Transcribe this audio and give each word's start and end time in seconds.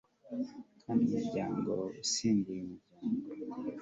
kandi 0.81 1.03
umuryango 1.11 1.71
usimbuye 2.03 2.61
umuryango 2.65 3.27